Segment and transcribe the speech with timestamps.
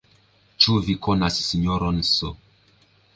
[0.63, 2.33] Ĉu vi konas Sinjoron S.